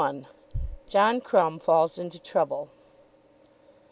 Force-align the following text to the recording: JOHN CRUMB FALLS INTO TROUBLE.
JOHN 0.87 1.21
CRUMB 1.21 1.59
FALLS 1.61 1.99
INTO 1.99 2.17
TROUBLE. 2.19 2.69